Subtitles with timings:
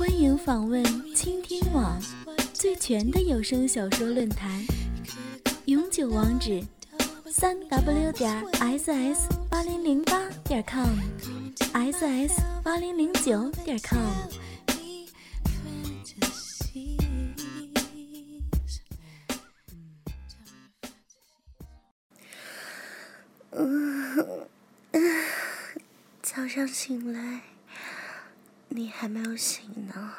[0.00, 0.82] 欢迎访问
[1.14, 2.00] 倾听网
[2.54, 4.64] 最全的有声小说论坛，
[5.66, 6.64] 永久网址：
[7.30, 8.42] 三 w 点
[8.78, 14.00] ss 八零零八点 com，ss 八零零九点 com。
[23.52, 24.48] 嗯
[26.22, 27.42] 早上醒来，
[28.72, 30.14] 你还没有醒呢。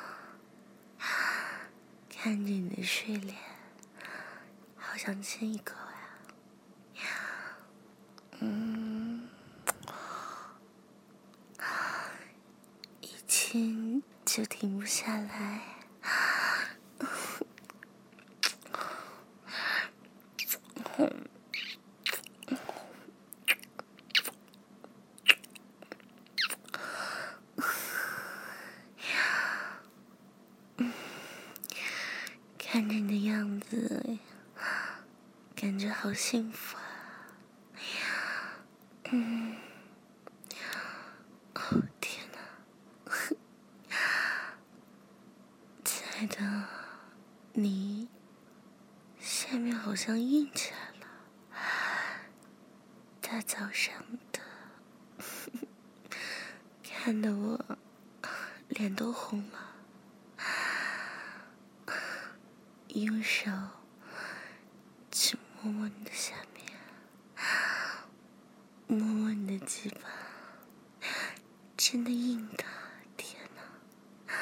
[2.10, 3.36] 看着你的睡脸，
[4.76, 5.74] 好想亲一口
[6.96, 7.02] 呀。
[8.40, 9.30] 嗯，
[13.00, 15.62] 一亲就停不下来。
[32.58, 34.18] 看着你的样子，
[35.62, 36.81] 感觉好幸福啊！
[39.12, 39.55] 嗯，
[41.53, 42.40] 哦天哪，
[45.84, 46.68] 亲爱的，
[47.53, 48.09] 你
[49.20, 51.05] 下面好像硬起来了，
[53.21, 53.93] 大早上
[54.31, 54.40] 的，
[56.84, 57.77] 看得我
[58.70, 59.68] 脸都红了。
[62.87, 63.51] 用手
[65.63, 66.66] 摸摸你的下面，
[68.88, 70.09] 摸摸你的鸡巴，
[71.78, 72.63] 真的硬的，
[73.16, 74.34] 天哪！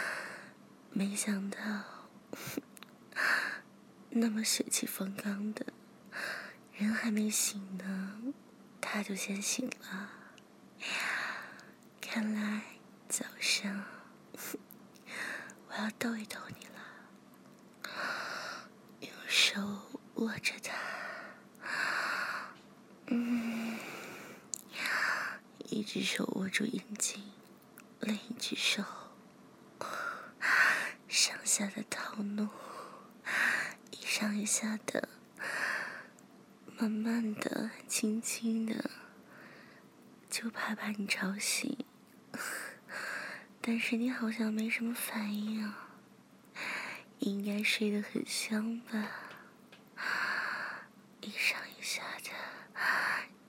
[0.91, 1.57] 没想到
[4.11, 5.65] 那么血气方刚的
[6.73, 8.33] 人还没醒呢，
[8.79, 10.11] 他就先醒了。
[11.99, 12.61] 看来
[13.09, 13.83] 早上
[15.67, 16.71] 我要逗一逗你了。
[19.01, 19.61] 用手
[20.15, 20.73] 握着它，
[23.07, 23.77] 嗯，
[25.79, 27.23] 一只手握住阴茎，
[28.01, 28.83] 另一只手
[31.07, 32.49] 上下的套弄，
[33.91, 35.07] 一上一下的，
[36.77, 38.89] 慢慢的、轻轻的，
[40.29, 41.77] 就怕把你吵醒，
[43.61, 45.85] 但是你好像没什么反应啊。
[47.19, 49.11] 应该睡得很香吧？
[51.21, 52.31] 一上一下的，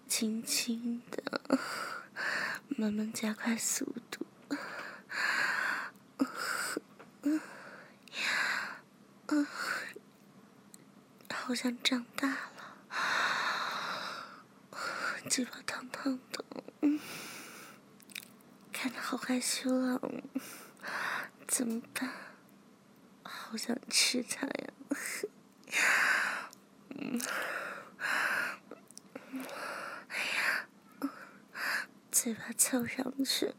[0.07, 1.41] 轻轻的，
[2.81, 4.25] 慢慢加快速度，
[11.31, 12.79] 好像长大了，
[15.29, 16.43] 嘴巴烫烫的，
[18.73, 20.01] 看着好害羞啊，
[21.47, 22.11] 怎么办？
[23.23, 24.73] 好想吃它呀！
[26.89, 27.21] 嗯，
[30.09, 30.67] 哎呀，
[32.23, 33.55] 嘴巴凑上去，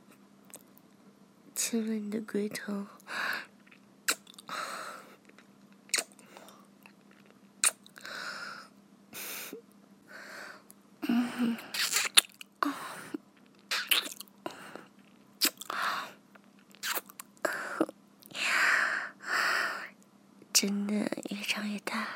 [1.55, 2.85] 亲吻你的龟头，
[11.01, 11.57] 嗯。
[20.53, 20.93] 真的
[21.31, 22.07] 越长越大，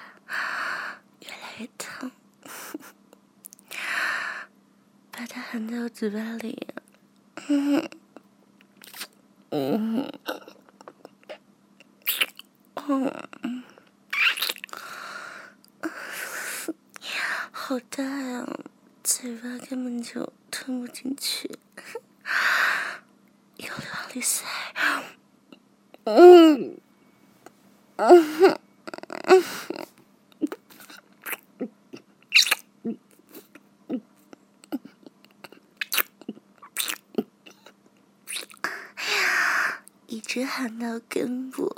[1.21, 2.11] 越来越疼，
[5.11, 5.25] 把
[5.95, 6.67] 嘴巴里，
[7.47, 7.89] 嗯
[9.51, 10.11] 嗯
[12.73, 13.63] 嗯，
[17.49, 18.45] 好大呀，
[19.05, 21.49] 嘴巴根本就吞不进去，
[23.55, 24.43] 用力往里塞，
[26.03, 26.77] 嗯。
[27.95, 28.34] 嗯。
[40.65, 41.71] 一直喊到根部。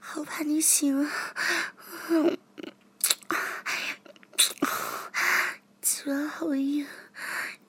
[0.00, 1.10] 好怕你醒了。
[2.10, 2.36] 嗯。
[6.28, 6.86] 好硬，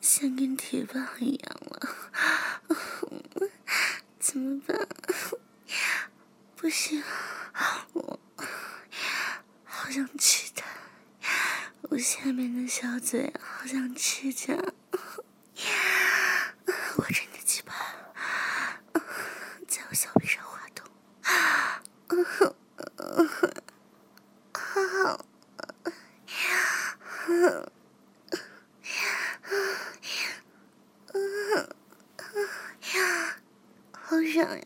[0.02, 1.90] 像跟铁棒一样了，
[4.20, 4.86] 怎么办？
[6.58, 7.02] 不行，
[12.26, 14.64] 下面的小嘴好想吃亲，我
[17.04, 17.72] 真的奇葩，
[19.68, 20.84] 在我小臂上滑动，
[33.92, 34.64] 好想呀，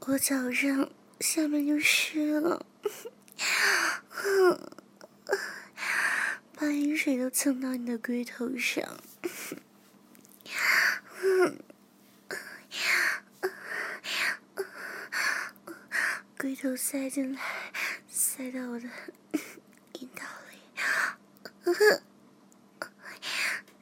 [0.00, 2.66] 我早上下面就湿了。
[6.54, 8.98] 把饮水都蹭到你的龟头上，
[16.36, 17.40] 龟头塞进来，
[18.08, 18.88] 塞到我的
[20.00, 20.58] 阴道里。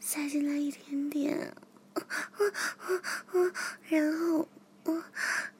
[0.00, 1.54] 塞进来一点点，
[3.88, 4.48] 然后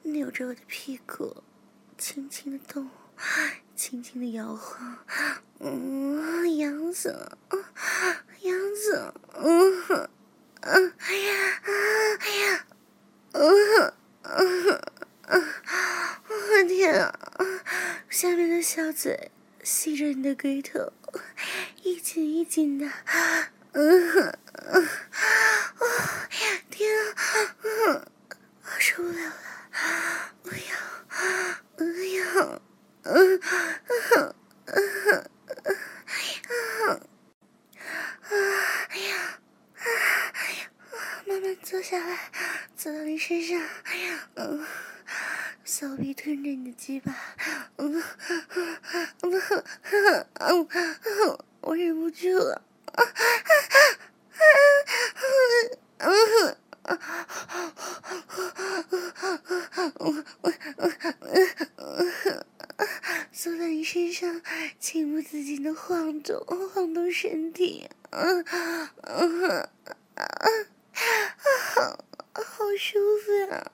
[0.03, 1.43] 扭着我的屁股，
[1.97, 2.89] 轻轻的动，
[3.77, 4.97] 轻轻的摇晃，
[5.59, 7.37] 嗯，痒死了，
[8.41, 10.03] 痒死了，嗯，
[10.61, 11.61] 哎呀，
[12.19, 12.65] 哎呀，
[13.33, 13.93] 嗯，
[14.23, 14.81] 嗯，
[16.27, 17.19] 我天啊，
[18.09, 19.29] 下面的小嘴
[19.63, 20.91] 吸着你的龟头，
[21.83, 22.91] 一紧一紧的。
[23.73, 24.35] 嗯，
[26.71, 28.07] 天啊，嗯，
[28.63, 29.33] 我受不了了，
[30.41, 30.57] 我要，
[31.77, 32.61] 我要，
[33.03, 33.39] 嗯，嗯，
[34.65, 34.75] 嗯，
[36.69, 37.01] 嗯，
[38.89, 39.39] 哎呀，
[39.77, 39.85] 哎
[40.53, 40.59] 呀，
[41.25, 42.17] 慢慢坐下来，
[42.77, 44.65] 坐到你身上，哎呀，嗯，
[45.65, 47.13] 小臂吞着你的鸡巴，
[47.75, 48.01] 嗯，
[49.21, 49.43] 嗯，
[50.39, 52.61] 嗯，嗯，我忍不住了。
[63.33, 64.41] 坐在你身上，
[64.79, 68.41] 情不自禁的晃动，晃动身体，嗯
[69.01, 69.69] 嗯
[70.15, 70.67] 嗯，
[71.37, 73.71] 好，好舒服呀！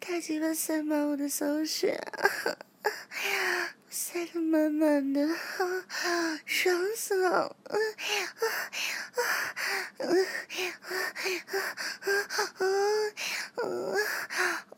[0.00, 1.98] 他鸡巴塞满我的骚穴。
[3.88, 5.28] 塞得满满的，
[6.44, 7.56] 爽死了！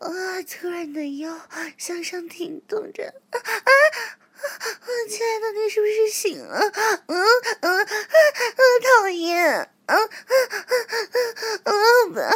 [0.01, 0.43] 啊！
[0.47, 1.41] 突然的腰
[1.79, 3.15] 向上挺动着，
[5.09, 6.61] 亲爱的，你是不是醒了？
[7.07, 7.25] 嗯
[7.61, 7.87] 嗯，
[9.01, 9.71] 讨厌！
[9.87, 10.09] 嗯嗯
[10.49, 10.67] 嗯
[11.65, 11.73] 嗯，
[12.13, 12.27] 不要！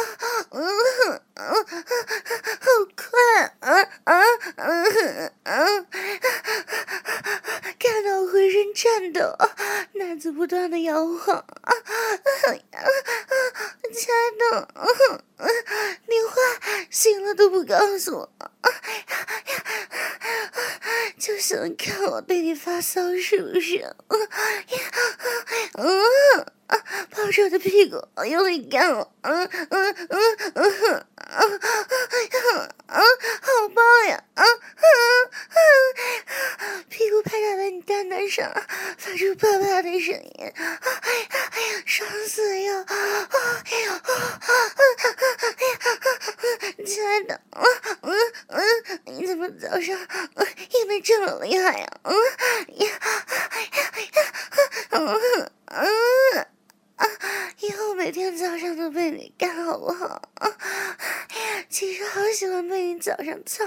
[0.51, 0.55] 嗯
[1.35, 1.43] 嗯，
[2.59, 3.09] 好快！
[3.59, 3.67] 嗯
[4.05, 4.09] 嗯
[4.55, 5.87] 嗯嗯。
[7.79, 9.28] 看到浑身颤抖，
[9.93, 11.45] 奶子不断的摇晃，
[13.93, 14.67] 亲爱的，
[16.07, 16.35] 你话
[16.89, 18.29] 醒了都不告诉我，
[21.17, 23.95] 就想看我对你发骚是不是？
[25.73, 26.03] 嗯，
[27.11, 31.45] 抱着我的屁股用力干我，嗯嗯嗯嗯啊
[32.87, 33.01] 啊，
[33.41, 34.23] 好棒呀！
[34.33, 34.85] 啊啊
[36.57, 38.51] 啊，屁股拍打在你蛋蛋上，
[38.97, 42.85] 发出啪啪的声音，哎呀哎呀，爽死呀！
[42.89, 42.95] 哎
[43.81, 44.51] 呀啊啊啊
[45.99, 46.49] 啊，
[46.85, 47.63] 亲爱的，嗯
[48.01, 48.11] 嗯
[48.47, 48.61] 嗯，
[49.05, 51.87] 你怎么早上硬的这么厉害呀？
[52.03, 52.15] 嗯
[52.77, 52.89] 呀呀
[53.61, 54.17] 呀，
[54.91, 54.97] 嗯
[55.67, 56.47] 嗯。
[57.61, 60.21] 以后每天早上都被你干好不好？
[61.69, 63.65] 其实好喜欢被你早上操，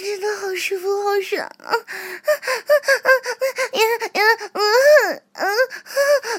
[0.00, 1.74] 真的好舒服好爽啊！
[3.72, 3.82] 呀
[4.14, 4.62] 呀，嗯
[5.34, 5.48] 嗯嗯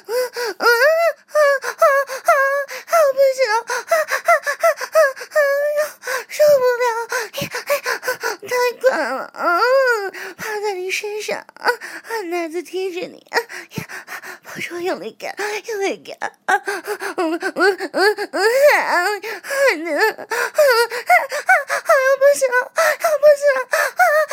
[0.05, 0.11] 嗯
[0.57, 0.65] 嗯，
[2.87, 3.39] 好不行，
[6.29, 6.85] 受不了，
[8.47, 9.19] 太快了，
[10.37, 11.45] 趴在你身上，
[12.29, 13.82] 奶子贴着你，呀。
[14.55, 15.33] 我说用力干，
[15.67, 16.55] 用力干，啊，
[17.17, 18.37] 嗯嗯嗯嗯，
[18.77, 19.09] 啊，
[19.41, 21.17] 孩子，啊啊啊
[21.49, 22.77] 啊，好不想，啊
[23.17, 23.43] 不想，
[23.73, 24.32] 啊。